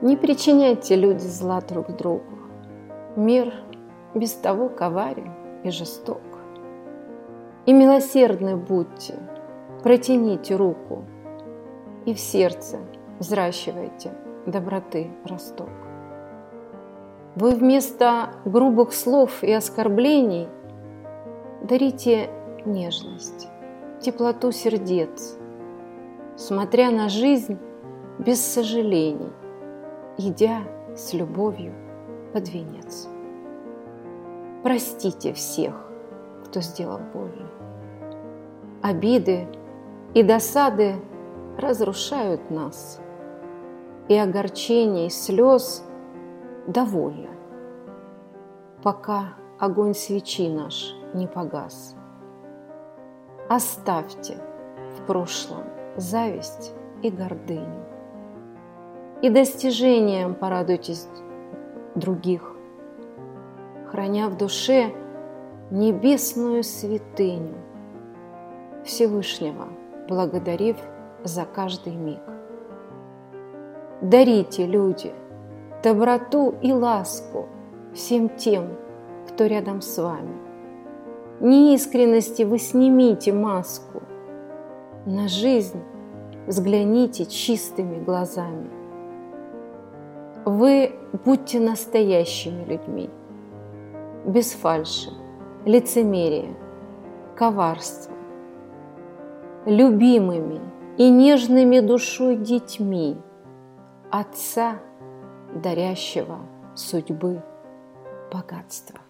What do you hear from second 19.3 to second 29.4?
и оскорблений дарите нежность, теплоту сердец, смотря на жизнь без сожалений,